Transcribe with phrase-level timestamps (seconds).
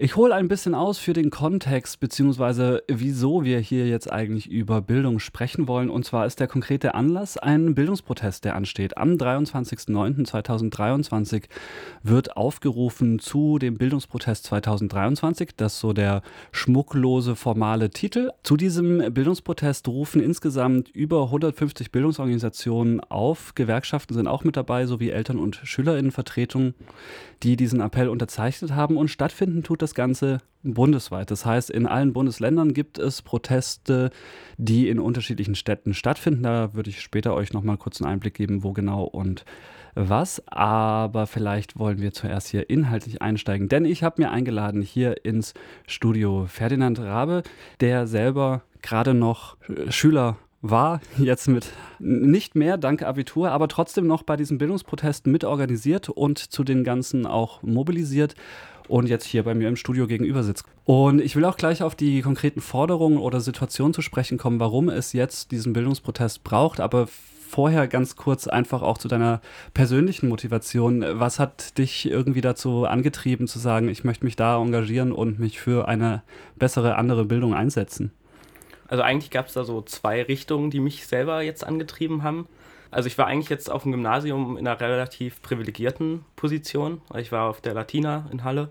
[0.00, 4.80] Ich hole ein bisschen aus für den Kontext beziehungsweise wieso wir hier jetzt eigentlich über
[4.80, 5.90] Bildung sprechen wollen.
[5.90, 8.96] Und zwar ist der konkrete Anlass ein Bildungsprotest, der ansteht.
[8.96, 11.46] Am 23.09.2023
[12.04, 15.56] wird aufgerufen zu dem Bildungsprotest 2023.
[15.56, 16.22] Das ist so der
[16.52, 18.30] schmucklose formale Titel.
[18.44, 23.56] Zu diesem Bildungsprotest rufen insgesamt über 150 Bildungsorganisationen auf.
[23.56, 26.76] Gewerkschaften sind auch mit dabei, sowie Eltern- und Schülerinnenvertretungen,
[27.42, 28.96] die diesen Appell unterzeichnet haben.
[28.96, 31.30] Und stattfinden tut das Ganze bundesweit.
[31.30, 34.10] Das heißt, in allen Bundesländern gibt es Proteste,
[34.56, 36.42] die in unterschiedlichen Städten stattfinden.
[36.42, 39.44] Da würde ich später euch noch mal kurz einen Einblick geben, wo genau und
[39.94, 40.42] was.
[40.48, 45.54] Aber vielleicht wollen wir zuerst hier inhaltlich einsteigen, denn ich habe mir eingeladen hier ins
[45.86, 47.42] Studio Ferdinand Rabe,
[47.80, 49.56] der selber gerade noch
[49.88, 56.08] Schüler war jetzt mit nicht mehr dank Abitur, aber trotzdem noch bei diesen Bildungsprotesten mitorganisiert
[56.08, 58.34] und zu den ganzen auch mobilisiert
[58.88, 60.64] und jetzt hier bei mir im Studio gegenüber sitzt.
[60.84, 64.88] Und ich will auch gleich auf die konkreten Forderungen oder Situationen zu sprechen kommen, warum
[64.88, 67.08] es jetzt diesen Bildungsprotest braucht, aber
[67.48, 69.40] vorher ganz kurz einfach auch zu deiner
[69.74, 71.04] persönlichen Motivation.
[71.12, 75.58] Was hat dich irgendwie dazu angetrieben zu sagen, ich möchte mich da engagieren und mich
[75.58, 76.22] für eine
[76.56, 78.12] bessere, andere Bildung einsetzen?
[78.86, 82.46] Also eigentlich gab es da so zwei Richtungen, die mich selber jetzt angetrieben haben.
[82.90, 87.02] Also ich war eigentlich jetzt auf dem Gymnasium in einer relativ privilegierten Position.
[87.16, 88.70] Ich war auf der Latina in Halle,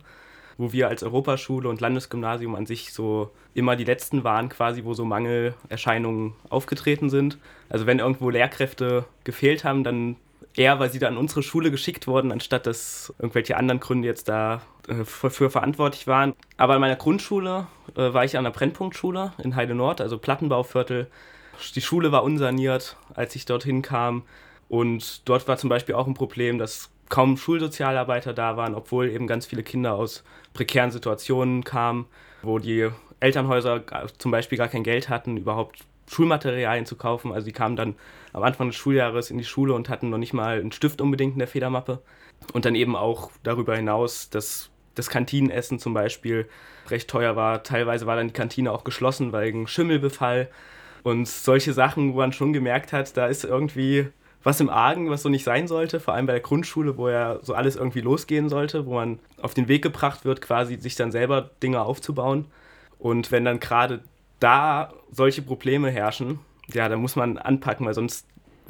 [0.57, 4.93] wo wir als Europaschule und Landesgymnasium an sich so immer die letzten waren, quasi, wo
[4.93, 7.37] so Mangelerscheinungen aufgetreten sind.
[7.69, 10.15] Also wenn irgendwo Lehrkräfte gefehlt haben, dann
[10.55, 14.27] eher, weil sie da an unsere Schule geschickt wurden, anstatt dass irgendwelche anderen Gründe jetzt
[14.27, 16.33] da äh, für verantwortlich waren.
[16.57, 21.07] Aber in meiner Grundschule äh, war ich an der Brennpunktschule in Heide Nord, also Plattenbauviertel.
[21.75, 24.23] Die Schule war unsaniert, als ich dorthin kam.
[24.69, 29.27] Und dort war zum Beispiel auch ein Problem, dass kaum Schulsozialarbeiter da waren, obwohl eben
[29.27, 32.05] ganz viele Kinder aus prekären Situationen kamen,
[32.41, 33.83] wo die Elternhäuser
[34.17, 37.31] zum Beispiel gar kein Geld hatten, überhaupt Schulmaterialien zu kaufen.
[37.31, 37.95] Also die kamen dann
[38.33, 41.33] am Anfang des Schuljahres in die Schule und hatten noch nicht mal einen Stift unbedingt
[41.33, 42.01] in der Federmappe.
[42.53, 46.47] Und dann eben auch darüber hinaus, dass das Kantinenessen zum Beispiel
[46.89, 47.63] recht teuer war.
[47.63, 50.49] Teilweise war dann die Kantine auch geschlossen wegen Schimmelbefall
[51.03, 54.07] und solche Sachen, wo man schon gemerkt hat, da ist irgendwie
[54.43, 57.39] was im Argen, was so nicht sein sollte, vor allem bei der Grundschule, wo ja
[57.41, 61.11] so alles irgendwie losgehen sollte, wo man auf den Weg gebracht wird, quasi sich dann
[61.11, 62.45] selber Dinge aufzubauen.
[62.97, 63.99] Und wenn dann gerade
[64.39, 66.39] da solche Probleme herrschen,
[66.71, 68.25] ja, da muss man anpacken, weil sonst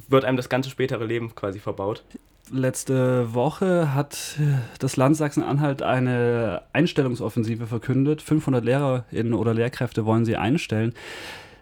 [0.08, 2.04] wird einem das ganze spätere Leben quasi verbaut.
[2.52, 4.40] Letzte Woche hat
[4.80, 8.22] das Land Sachsen-Anhalt eine Einstellungsoffensive verkündet.
[8.22, 10.94] 500 Lehrerinnen oder Lehrkräfte wollen sie einstellen.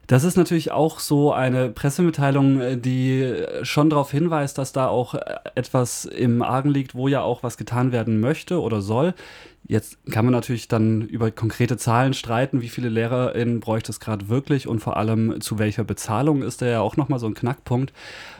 [0.08, 5.16] Das ist natürlich auch so eine Pressemitteilung, die schon darauf hinweist, dass da auch
[5.56, 9.14] etwas im Argen liegt, wo ja auch was getan werden möchte oder soll.
[9.68, 14.30] Jetzt kann man natürlich dann über konkrete Zahlen streiten, wie viele LehrerInnen bräuchte es gerade
[14.30, 17.92] wirklich und vor allem zu welcher Bezahlung ist da ja auch nochmal so ein Knackpunkt.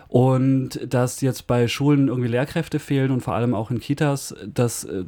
[0.08, 4.84] Und dass jetzt bei Schulen irgendwie Lehrkräfte fehlen und vor allem auch in Kitas das
[4.84, 5.04] äh,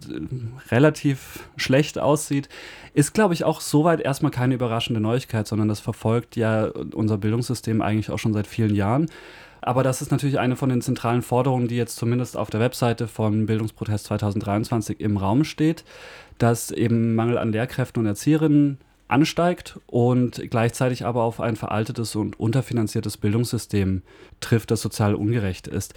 [0.72, 2.50] relativ schlecht aussieht,
[2.96, 7.82] ist, glaube ich, auch soweit erstmal keine überraschende Neuigkeit, sondern das verfolgt ja unser Bildungssystem
[7.84, 9.06] eigentlich auch schon seit vielen Jahren.
[9.62, 13.08] Aber das ist natürlich eine von den zentralen Forderungen, die jetzt zumindest auf der Webseite
[13.08, 15.84] von Bildungsprotest 2023 im Raum steht,
[16.38, 22.40] dass eben Mangel an Lehrkräften und Erzieherinnen ansteigt und gleichzeitig aber auf ein veraltetes und
[22.40, 24.02] unterfinanziertes Bildungssystem
[24.40, 25.94] trifft, das sozial ungerecht ist.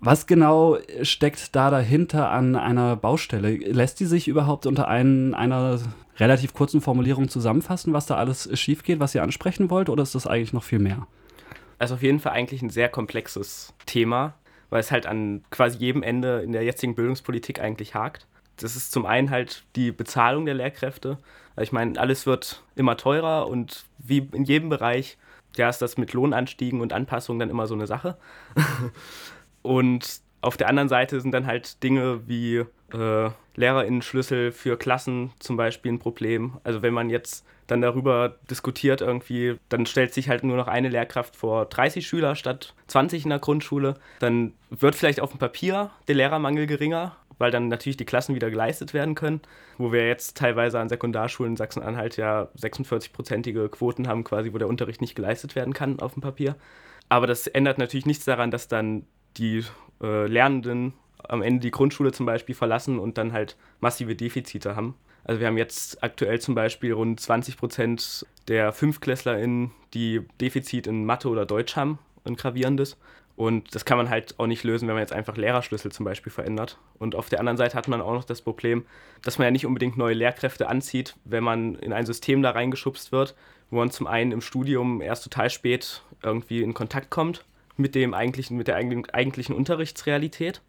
[0.00, 3.56] Was genau steckt da dahinter an einer Baustelle?
[3.56, 5.80] Lässt die sich überhaupt unter ein, einer
[6.18, 10.14] relativ kurzen Formulierung zusammenfassen, was da alles schief geht, was ihr ansprechen wollt, oder ist
[10.14, 11.06] das eigentlich noch viel mehr?
[11.78, 14.34] Also auf jeden Fall eigentlich ein sehr komplexes Thema,
[14.70, 18.26] weil es halt an quasi jedem Ende in der jetzigen Bildungspolitik eigentlich hakt.
[18.56, 21.18] Das ist zum einen halt die Bezahlung der Lehrkräfte.
[21.54, 25.16] Also ich meine, alles wird immer teurer und wie in jedem Bereich,
[25.56, 28.16] ja, ist das mit Lohnanstiegen und Anpassungen dann immer so eine Sache.
[29.62, 35.56] und auf der anderen Seite sind dann halt Dinge wie äh, Lehrerinnenschlüssel für Klassen zum
[35.56, 36.58] Beispiel ein Problem.
[36.64, 40.88] Also wenn man jetzt dann darüber diskutiert irgendwie, dann stellt sich halt nur noch eine
[40.88, 43.94] Lehrkraft vor 30 Schüler statt 20 in der Grundschule.
[44.18, 48.50] Dann wird vielleicht auf dem Papier der Lehrermangel geringer, weil dann natürlich die Klassen wieder
[48.50, 49.42] geleistet werden können,
[49.76, 54.68] wo wir jetzt teilweise an Sekundarschulen in Sachsen-Anhalt ja 46-prozentige Quoten haben, quasi, wo der
[54.68, 56.56] Unterricht nicht geleistet werden kann auf dem Papier.
[57.10, 59.04] Aber das ändert natürlich nichts daran, dass dann
[59.36, 59.62] die
[60.02, 64.94] äh, Lernenden am Ende die Grundschule zum Beispiel verlassen und dann halt massive Defizite haben.
[65.24, 71.04] Also wir haben jetzt aktuell zum Beispiel rund 20 Prozent der FünfklässlerInnen, die Defizit in
[71.04, 72.96] Mathe oder Deutsch haben, ein gravierendes.
[73.36, 76.32] Und das kann man halt auch nicht lösen, wenn man jetzt einfach Lehrerschlüssel zum Beispiel
[76.32, 76.76] verändert.
[76.98, 78.84] Und auf der anderen Seite hat man auch noch das Problem,
[79.22, 83.12] dass man ja nicht unbedingt neue Lehrkräfte anzieht, wenn man in ein System da reingeschubst
[83.12, 83.36] wird,
[83.70, 87.44] wo man zum einen im Studium erst total spät irgendwie in Kontakt kommt
[87.76, 90.60] mit dem eigentlichen, mit der eigentlichen Unterrichtsrealität.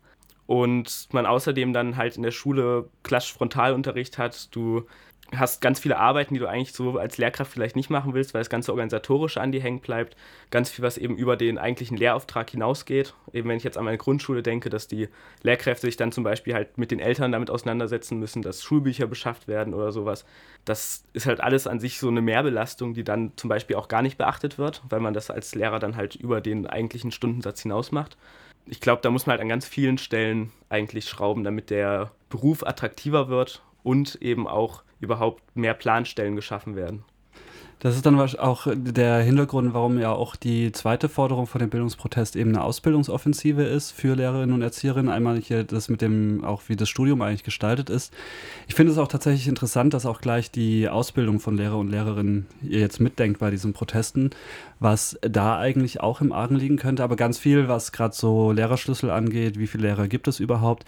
[0.49, 4.47] Und man außerdem dann halt in der Schule klassisch Frontalunterricht hat.
[4.55, 4.87] Du
[5.31, 8.41] hast ganz viele Arbeiten, die du eigentlich so als Lehrkraft vielleicht nicht machen willst, weil
[8.41, 10.17] das ganze Organisatorische an dir hängen bleibt.
[10.49, 13.13] Ganz viel, was eben über den eigentlichen Lehrauftrag hinausgeht.
[13.31, 15.09] Eben wenn ich jetzt an meine Grundschule denke, dass die
[15.43, 19.47] Lehrkräfte sich dann zum Beispiel halt mit den Eltern damit auseinandersetzen müssen, dass Schulbücher beschafft
[19.47, 20.25] werden oder sowas.
[20.65, 24.01] Das ist halt alles an sich so eine Mehrbelastung, die dann zum Beispiel auch gar
[24.01, 27.91] nicht beachtet wird, weil man das als Lehrer dann halt über den eigentlichen Stundensatz hinaus
[27.91, 28.17] macht.
[28.71, 32.63] Ich glaube, da muss man halt an ganz vielen Stellen eigentlich schrauben, damit der Beruf
[32.63, 37.04] attraktiver wird und eben auch überhaupt mehr Planstellen geschaffen werden.
[37.81, 42.35] Das ist dann auch der Hintergrund, warum ja auch die zweite Forderung von dem Bildungsprotest
[42.35, 45.09] eben eine Ausbildungsoffensive ist für Lehrerinnen und Erzieherinnen.
[45.09, 48.13] Einmal hier das mit dem, auch wie das Studium eigentlich gestaltet ist.
[48.67, 52.47] Ich finde es auch tatsächlich interessant, dass auch gleich die Ausbildung von Lehrer und Lehrerinnen
[52.61, 54.31] jetzt mitdenkt bei diesen Protesten,
[54.81, 57.01] was da eigentlich auch im Argen liegen könnte.
[57.01, 60.83] Aber ganz viel, was gerade so Lehrerschlüssel angeht, wie viele Lehrer gibt es überhaupt,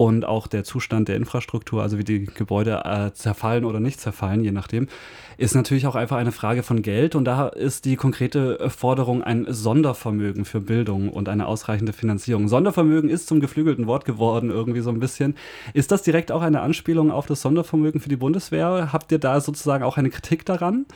[0.00, 4.42] und auch der Zustand der Infrastruktur, also wie die Gebäude äh, zerfallen oder nicht zerfallen,
[4.42, 4.88] je nachdem,
[5.36, 7.14] ist natürlich auch einfach eine Frage von Geld.
[7.14, 12.48] Und da ist die konkrete Forderung ein Sondervermögen für Bildung und eine ausreichende Finanzierung.
[12.48, 15.36] Sondervermögen ist zum geflügelten Wort geworden, irgendwie so ein bisschen.
[15.74, 18.92] Ist das direkt auch eine Anspielung auf das Sondervermögen für die Bundeswehr?
[18.92, 20.86] Habt ihr da sozusagen auch eine Kritik daran?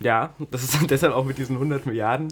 [0.00, 2.28] Ja, das ist deshalb auch mit diesen 100 Milliarden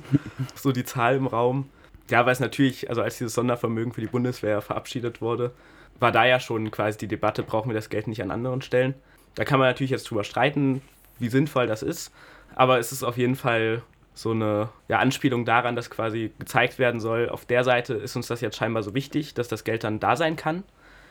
[0.54, 1.68] so die Zahl im Raum.
[2.10, 5.52] Ja, weil es natürlich, also als dieses Sondervermögen für die Bundeswehr verabschiedet wurde,
[6.00, 8.94] war da ja schon quasi die Debatte, brauchen wir das Geld nicht an anderen Stellen.
[9.34, 10.82] Da kann man natürlich jetzt drüber streiten,
[11.20, 12.12] wie sinnvoll das ist,
[12.54, 13.82] aber es ist auf jeden Fall
[14.14, 18.26] so eine ja, Anspielung daran, dass quasi gezeigt werden soll, auf der Seite ist uns
[18.26, 20.64] das jetzt scheinbar so wichtig, dass das Geld dann da sein kann,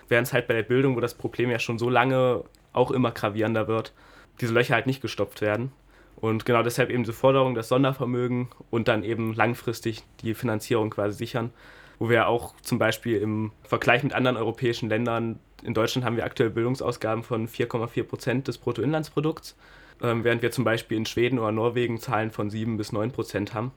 [0.09, 3.11] während es halt bei der Bildung, wo das Problem ja schon so lange auch immer
[3.11, 3.93] gravierender wird,
[4.41, 5.71] diese Löcher halt nicht gestopft werden.
[6.17, 11.17] Und genau deshalb eben diese Forderung, das Sondervermögen und dann eben langfristig die Finanzierung quasi
[11.17, 11.51] sichern
[11.99, 16.23] wo wir auch zum Beispiel im Vergleich mit anderen europäischen Ländern, in Deutschland haben wir
[16.23, 19.57] aktuell Bildungsausgaben von 4,4 Prozent des Bruttoinlandsprodukts,
[20.01, 23.53] ähm, während wir zum Beispiel in Schweden oder Norwegen Zahlen von 7 bis 9 Prozent
[23.53, 23.71] haben.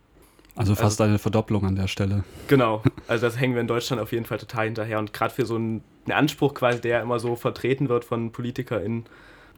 [0.54, 2.24] Also fast also, eine Verdopplung an der Stelle.
[2.48, 4.98] Genau, also das hängen wir in Deutschland auf jeden Fall total hinterher.
[4.98, 9.04] Und gerade für so einen, einen Anspruch quasi, der immer so vertreten wird von PolitikerInnen,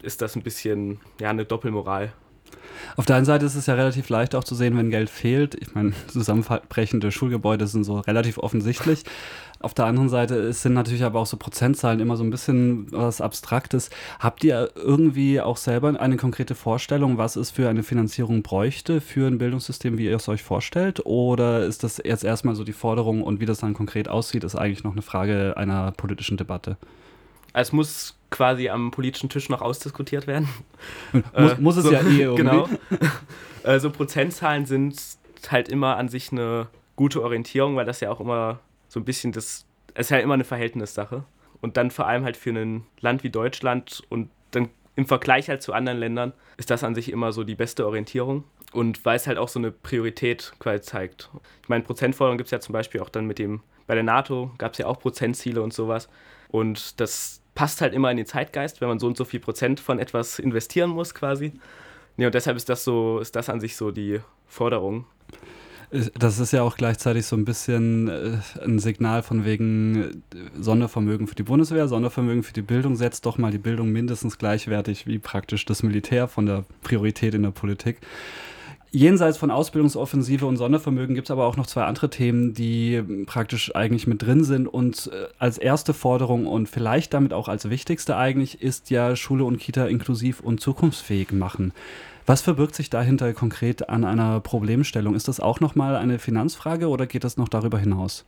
[0.01, 2.13] ist das ein bisschen ja, eine Doppelmoral.
[2.95, 5.55] Auf der einen Seite ist es ja relativ leicht auch zu sehen, wenn Geld fehlt.
[5.55, 9.03] Ich meine, zusammenbrechende Schulgebäude sind so relativ offensichtlich.
[9.59, 13.21] Auf der anderen Seite sind natürlich aber auch so Prozentzahlen immer so ein bisschen was
[13.21, 13.89] Abstraktes.
[14.19, 19.27] Habt ihr irgendwie auch selber eine konkrete Vorstellung, was es für eine Finanzierung bräuchte für
[19.27, 21.05] ein Bildungssystem, wie ihr es euch vorstellt?
[21.05, 24.55] Oder ist das jetzt erstmal so die Forderung und wie das dann konkret aussieht, ist
[24.55, 26.77] eigentlich noch eine Frage einer politischen Debatte?
[27.53, 30.49] Es muss quasi am politischen Tisch noch ausdiskutiert werden.
[31.13, 32.43] muss, äh, muss es so, ja eh irgendwie.
[32.43, 32.69] Genau.
[33.63, 35.01] Also Prozentzahlen sind
[35.49, 36.67] halt immer an sich eine
[36.97, 38.59] gute Orientierung, weil das ja auch immer
[38.89, 41.23] so ein bisschen das, es ist ja immer eine Verhältnissache.
[41.61, 45.61] Und dann vor allem halt für ein Land wie Deutschland und dann im Vergleich halt
[45.61, 48.43] zu anderen Ländern ist das an sich immer so die beste Orientierung.
[48.73, 51.29] Und weil es halt auch so eine Priorität quasi zeigt.
[51.63, 54.51] Ich meine, Prozentforderung gibt es ja zum Beispiel auch dann mit dem, bei der NATO
[54.57, 56.09] gab es ja auch Prozentziele und sowas.
[56.49, 59.79] Und das passt halt immer in den Zeitgeist, wenn man so und so viel Prozent
[59.79, 61.53] von etwas investieren muss quasi.
[62.17, 65.05] Ja, und deshalb ist das so, ist das an sich so die Forderung.
[66.17, 71.27] Das ist ja auch gleichzeitig so ein bisschen äh, ein Signal von wegen äh, Sondervermögen
[71.27, 75.19] für die Bundeswehr, Sondervermögen für die Bildung, setzt doch mal die Bildung mindestens gleichwertig wie
[75.19, 77.99] praktisch das Militär von der Priorität in der Politik.
[78.95, 83.75] Jenseits von Ausbildungsoffensive und Sondervermögen gibt es aber auch noch zwei andere Themen, die praktisch
[83.75, 84.69] eigentlich mit drin sind.
[84.69, 89.43] Und äh, als erste Forderung und vielleicht damit auch als wichtigste eigentlich ist ja Schule
[89.43, 91.73] und Kita inklusiv und zukunftsfähig machen.
[92.25, 95.13] Was verbirgt sich dahinter konkret an einer Problemstellung?
[95.13, 98.23] Ist das auch nochmal eine Finanzfrage oder geht das noch darüber hinaus?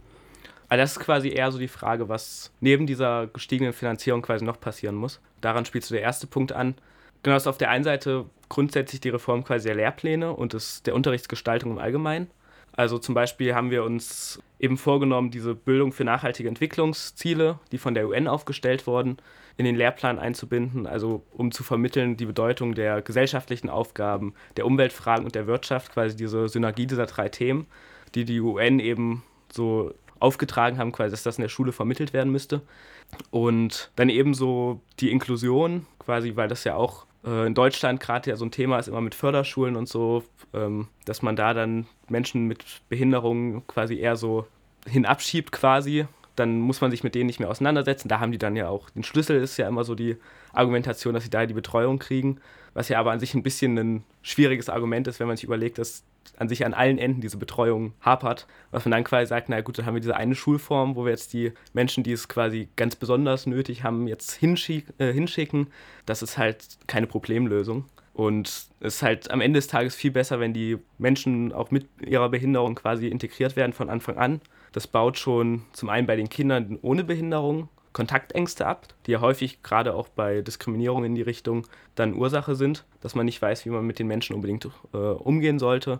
[0.67, 4.59] Also das ist quasi eher so die Frage, was neben dieser gestiegenen Finanzierung quasi noch
[4.59, 5.21] passieren muss.
[5.39, 6.75] Daran spielst du der erste Punkt an.
[7.23, 10.95] Genau, ist auf der einen Seite grundsätzlich die Reform quasi der Lehrpläne und des, der
[10.95, 12.29] Unterrichtsgestaltung im Allgemeinen.
[12.77, 17.95] Also zum Beispiel haben wir uns eben vorgenommen, diese Bildung für nachhaltige Entwicklungsziele, die von
[17.95, 19.17] der UN aufgestellt wurden,
[19.57, 25.25] in den Lehrplan einzubinden, also um zu vermitteln die Bedeutung der gesellschaftlichen Aufgaben, der Umweltfragen
[25.25, 27.65] und der Wirtschaft, quasi diese Synergie dieser drei Themen,
[28.13, 32.31] die die UN eben so aufgetragen haben, quasi, dass das in der Schule vermittelt werden
[32.31, 32.61] müsste.
[33.31, 38.35] Und dann ebenso die Inklusion, quasi, weil das ja auch äh, in Deutschland gerade ja
[38.35, 42.47] so ein Thema ist, immer mit Förderschulen und so, ähm, dass man da dann Menschen
[42.47, 44.47] mit Behinderungen quasi eher so
[44.87, 46.05] hinabschiebt quasi,
[46.35, 48.07] dann muss man sich mit denen nicht mehr auseinandersetzen.
[48.07, 50.17] Da haben die dann ja auch, den Schlüssel ist ja immer so die
[50.53, 52.39] Argumentation, dass sie da die Betreuung kriegen,
[52.73, 55.79] was ja aber an sich ein bisschen ein schwieriges Argument ist, wenn man sich überlegt,
[55.79, 56.03] dass
[56.37, 59.77] an sich an allen Enden diese Betreuung hapert, was man dann quasi sagt, na gut,
[59.77, 62.95] dann haben wir diese eine Schulform, wo wir jetzt die Menschen, die es quasi ganz
[62.95, 65.67] besonders nötig haben, jetzt hinschick, äh, hinschicken.
[66.05, 67.85] Das ist halt keine Problemlösung.
[68.13, 68.47] Und
[68.79, 72.29] es ist halt am Ende des Tages viel besser, wenn die Menschen auch mit ihrer
[72.29, 74.41] Behinderung quasi integriert werden von Anfang an.
[74.71, 79.63] Das baut schon zum einen bei den Kindern ohne Behinderung Kontaktängste ab, die ja häufig
[79.63, 83.71] gerade auch bei Diskriminierung in die Richtung dann Ursache sind, dass man nicht weiß, wie
[83.71, 85.99] man mit den Menschen unbedingt äh, umgehen sollte.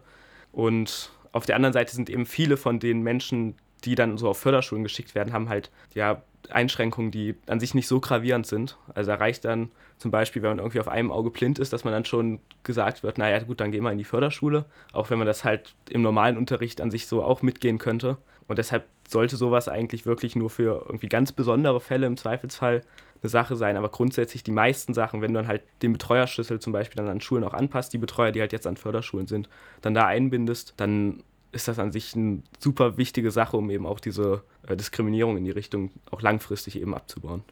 [0.51, 4.37] Und auf der anderen Seite sind eben viele von den Menschen, die dann so auf
[4.37, 8.77] Förderschulen geschickt werden, haben halt ja Einschränkungen, die an sich nicht so gravierend sind.
[8.93, 11.83] Also da reicht dann zum Beispiel, wenn man irgendwie auf einem Auge blind ist, dass
[11.83, 15.17] man dann schon gesagt wird, naja gut, dann gehen wir in die Förderschule, auch wenn
[15.17, 18.17] man das halt im normalen Unterricht an sich so auch mitgehen könnte.
[18.47, 22.81] Und deshalb sollte sowas eigentlich wirklich nur für irgendwie ganz besondere Fälle im Zweifelsfall
[23.21, 23.77] eine Sache sein.
[23.77, 27.21] Aber grundsätzlich die meisten Sachen, wenn du dann halt den Betreuerschlüssel zum Beispiel dann an
[27.21, 29.49] Schulen auch anpasst, die Betreuer, die halt jetzt an Förderschulen sind,
[29.81, 33.99] dann da einbindest, dann ist das an sich eine super wichtige Sache, um eben auch
[33.99, 37.43] diese äh, Diskriminierung in die Richtung auch langfristig eben abzubauen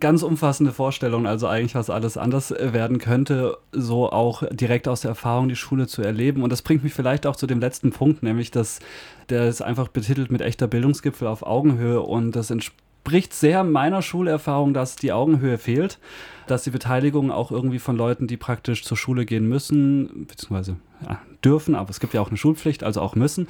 [0.00, 5.02] ganz umfassende Vorstellung, also eigentlich was alles anders äh, werden könnte, so auch direkt aus
[5.02, 6.42] der Erfahrung die Schule zu erleben.
[6.42, 8.80] Und das bringt mich vielleicht auch zu dem letzten Punkt, nämlich dass
[9.28, 14.74] der ist einfach betitelt mit echter Bildungsgipfel auf Augenhöhe und das entspricht sehr meiner Schulerfahrung,
[14.74, 15.98] dass die Augenhöhe fehlt,
[16.46, 21.20] dass die Beteiligung auch irgendwie von Leuten, die praktisch zur Schule gehen müssen, beziehungsweise ja,
[21.44, 23.46] dürfen, aber es gibt ja auch eine Schulpflicht, also auch müssen,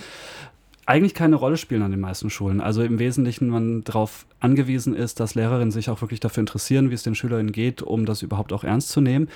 [0.86, 2.60] eigentlich keine Rolle spielen an den meisten Schulen.
[2.60, 6.94] Also im Wesentlichen man darauf angewiesen ist, dass Lehrerinnen sich auch wirklich dafür interessieren, wie
[6.94, 9.28] es den Schülerinnen geht, um das überhaupt auch ernst zu nehmen.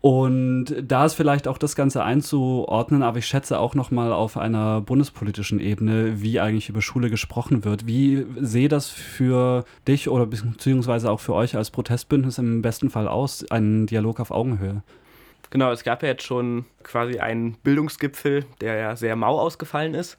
[0.00, 4.80] Und da ist vielleicht auch das Ganze einzuordnen, aber ich schätze auch nochmal auf einer
[4.80, 7.86] bundespolitischen Ebene, wie eigentlich über Schule gesprochen wird.
[7.86, 13.08] Wie sehe das für dich oder beziehungsweise auch für euch als Protestbündnis im besten Fall
[13.08, 14.82] aus, einen Dialog auf Augenhöhe?
[15.50, 20.16] Genau, es gab ja jetzt schon quasi einen Bildungsgipfel, der ja sehr mau ausgefallen ist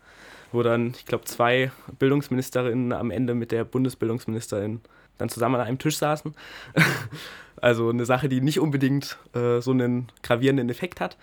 [0.52, 4.82] wo dann, ich glaube, zwei Bildungsministerinnen am Ende mit der Bundesbildungsministerin
[5.18, 6.34] dann zusammen an einem Tisch saßen.
[7.62, 11.18] also eine Sache, die nicht unbedingt äh, so einen gravierenden Effekt hat.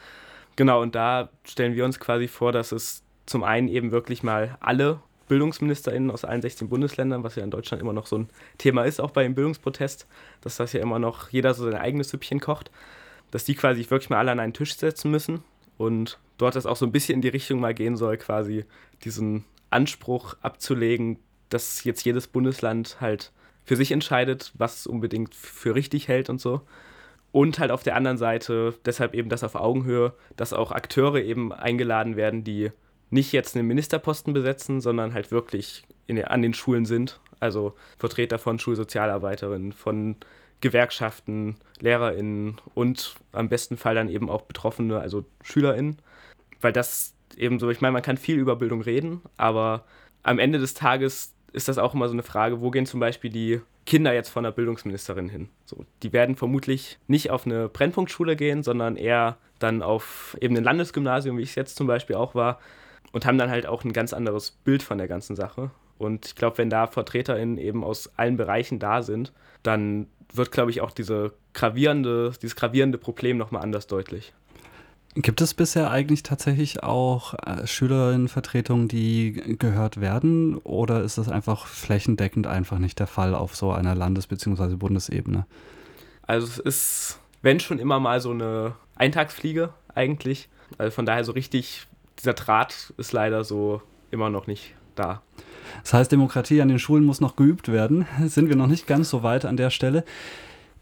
[0.57, 4.57] Genau, und da stellen wir uns quasi vor, dass es zum einen eben wirklich mal
[4.61, 8.85] alle BildungsministerInnen aus allen 16 Bundesländern, was ja in Deutschland immer noch so ein Thema
[8.85, 10.07] ist, auch bei dem Bildungsprotest,
[10.41, 12.71] dass das ja immer noch jeder so sein eigenes Süppchen kocht,
[13.31, 15.45] dass die quasi wirklich mal alle an einen Tisch setzen müssen
[15.77, 18.65] und dort das auch so ein bisschen in die Richtung mal gehen soll, quasi
[19.05, 21.19] diesen Anspruch abzulegen,
[21.51, 23.33] dass jetzt jedes Bundesland halt
[23.65, 26.63] für sich entscheidet, was es unbedingt für richtig hält und so.
[27.31, 31.53] Und halt auf der anderen Seite deshalb eben das auf Augenhöhe, dass auch Akteure eben
[31.53, 32.71] eingeladen werden, die
[33.11, 37.21] nicht jetzt einen Ministerposten besetzen, sondern halt wirklich in, an den Schulen sind.
[37.41, 40.17] Also Vertreter von Schulsozialarbeiterinnen, von
[40.61, 45.99] Gewerkschaften, LehrerInnen und am besten Fall dann eben auch Betroffene, also SchülerInnen.
[46.61, 49.85] Weil das eben so, ich meine, man kann viel über Bildung reden, aber
[50.23, 53.31] am Ende des Tages ist das auch immer so eine Frage, wo gehen zum Beispiel
[53.31, 55.49] die Kinder jetzt von der Bildungsministerin hin?
[55.65, 60.65] So, die werden vermutlich nicht auf eine Brennpunktschule gehen, sondern eher dann auf eben ein
[60.65, 62.61] Landesgymnasium, wie ich es jetzt zum Beispiel auch war,
[63.13, 65.71] und haben dann halt auch ein ganz anderes Bild von der ganzen Sache.
[65.97, 70.71] Und ich glaube, wenn da VertreterInnen eben aus allen Bereichen da sind, dann wird, glaube
[70.71, 74.35] ich, auch diese gravierende, dieses gravierende Problem nochmal anders deutlich.
[75.21, 81.67] Gibt es bisher eigentlich tatsächlich auch äh, Schülerinnenvertretungen, die gehört werden oder ist das einfach
[81.67, 84.77] flächendeckend einfach nicht der Fall auf so einer Landes- bzw.
[84.77, 85.45] Bundesebene?
[86.23, 90.49] Also es ist, wenn schon immer mal so eine Eintagsfliege eigentlich.
[90.77, 91.89] Also von daher so richtig,
[92.21, 93.83] dieser Draht ist leider so
[94.13, 95.23] immer noch nicht da.
[95.83, 98.07] Das heißt, Demokratie an den Schulen muss noch geübt werden.
[98.27, 100.05] Sind wir noch nicht ganz so weit an der Stelle.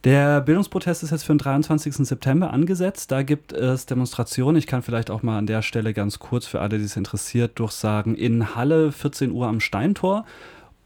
[0.04, 1.94] Der Bildungsprotest ist jetzt für den 23.
[1.96, 3.10] September angesetzt.
[3.10, 4.56] Da gibt es Demonstrationen.
[4.56, 7.58] Ich kann vielleicht auch mal an der Stelle ganz kurz für alle, die es interessiert,
[7.58, 8.14] durchsagen.
[8.14, 10.24] In Halle 14 Uhr am Steintor.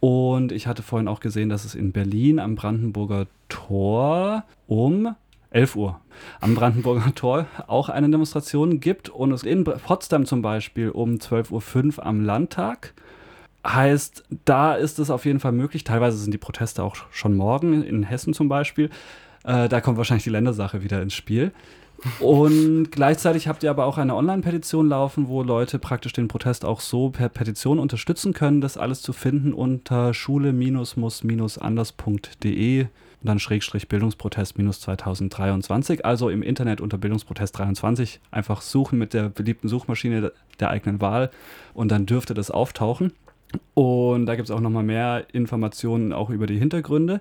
[0.00, 5.14] Und ich hatte vorhin auch gesehen, dass es in Berlin am Brandenburger Tor um
[5.50, 6.00] 11 Uhr
[6.40, 9.10] am Brandenburger Tor auch eine Demonstration gibt.
[9.10, 12.94] Und es in Potsdam zum Beispiel um 12.05 Uhr am Landtag.
[13.66, 15.84] Heißt, da ist es auf jeden Fall möglich.
[15.84, 18.88] Teilweise sind die Proteste auch schon morgen, in Hessen zum Beispiel.
[19.44, 21.52] Äh, da kommt wahrscheinlich die Ländersache wieder ins Spiel.
[22.20, 26.80] Und gleichzeitig habt ihr aber auch eine Online-Petition laufen, wo Leute praktisch den Protest auch
[26.80, 28.62] so per Petition unterstützen können.
[28.62, 32.86] Das alles zu finden unter schule-muss-anders.de
[33.22, 36.06] und dann Schrägstrich Bildungsprotest 2023.
[36.06, 41.30] Also im Internet unter Bildungsprotest 23 einfach suchen mit der beliebten Suchmaschine der eigenen Wahl
[41.74, 43.12] und dann dürfte das auftauchen.
[43.74, 47.20] Und da gibt es auch nochmal mehr Informationen auch über die Hintergründe.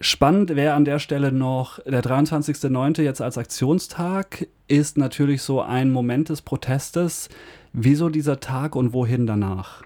[0.00, 3.02] Spannend wäre an der Stelle noch, der 23.09.
[3.02, 7.28] jetzt als Aktionstag ist natürlich so ein Moment des Protestes.
[7.72, 9.82] Wieso dieser Tag und wohin danach?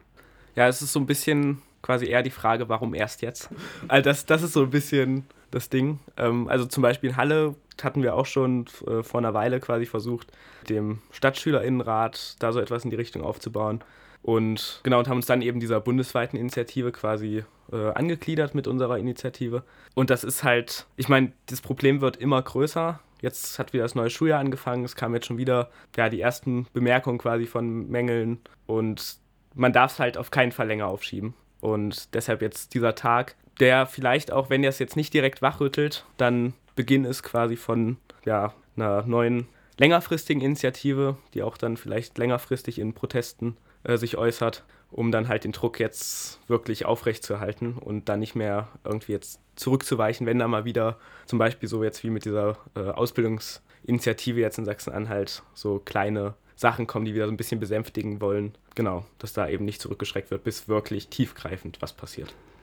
[0.56, 3.50] Ja, es ist so ein bisschen quasi eher die Frage, warum erst jetzt?
[3.86, 5.98] Also das, das ist so ein bisschen das Ding.
[6.16, 9.86] Ähm, also zum Beispiel in Halle hatten wir auch schon äh, vor einer Weile quasi
[9.86, 10.32] versucht,
[10.68, 13.80] dem Stadtschülerinnenrat da so etwas in die Richtung aufzubauen.
[14.28, 18.98] Und genau, und haben uns dann eben dieser bundesweiten Initiative quasi äh, angegliedert mit unserer
[18.98, 19.62] Initiative.
[19.94, 23.00] Und das ist halt, ich meine, das Problem wird immer größer.
[23.22, 24.84] Jetzt hat wieder das neue Schuljahr angefangen.
[24.84, 28.38] Es kamen jetzt schon wieder ja, die ersten Bemerkungen quasi von Mängeln.
[28.66, 29.16] Und
[29.54, 31.32] man darf es halt auf keinen Fall länger aufschieben.
[31.62, 36.04] Und deshalb jetzt dieser Tag, der vielleicht auch, wenn er es jetzt nicht direkt wachrüttelt,
[36.18, 39.46] dann Beginn ist quasi von ja, einer neuen
[39.78, 43.56] längerfristigen Initiative, die auch dann vielleicht längerfristig in Protesten
[43.88, 48.68] äh, sich äußert, um dann halt den Druck jetzt wirklich aufrechtzuerhalten und dann nicht mehr
[48.84, 52.80] irgendwie jetzt zurückzuweichen, wenn da mal wieder zum Beispiel so jetzt wie mit dieser äh,
[52.80, 58.52] Ausbildungsinitiative jetzt in Sachsen-Anhalt so kleine Sachen kommen, die wieder so ein bisschen besänftigen wollen.
[58.74, 62.34] Genau, dass da eben nicht zurückgeschreckt wird, bis wirklich tiefgreifend was passiert.